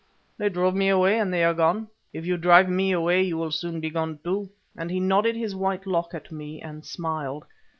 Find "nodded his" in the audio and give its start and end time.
4.99-5.53